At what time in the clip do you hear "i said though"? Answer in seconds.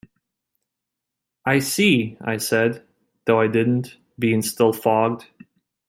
2.21-3.39